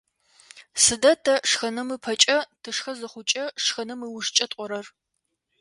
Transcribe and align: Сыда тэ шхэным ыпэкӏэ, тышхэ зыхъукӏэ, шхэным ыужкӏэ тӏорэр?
Сыда 0.83 1.13
тэ 1.23 1.33
шхэным 1.49 1.89
ыпэкӏэ, 1.95 2.39
тышхэ 2.61 2.91
зыхъукӏэ, 2.99 3.45
шхэным 3.63 3.99
ыужкӏэ 4.07 4.45
тӏорэр? 4.51 4.87